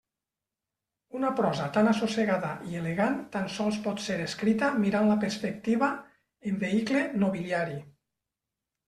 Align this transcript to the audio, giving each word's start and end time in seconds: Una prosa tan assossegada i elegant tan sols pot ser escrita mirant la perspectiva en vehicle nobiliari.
Una 1.17 1.29
prosa 1.39 1.65
tan 1.75 1.89
assossegada 1.91 2.49
i 2.69 2.79
elegant 2.79 3.19
tan 3.35 3.45
sols 3.57 3.77
pot 3.89 4.01
ser 4.05 4.15
escrita 4.23 4.71
mirant 4.87 5.11
la 5.11 5.19
perspectiva 5.25 5.91
en 6.53 6.59
vehicle 6.65 7.05
nobiliari. 7.27 7.77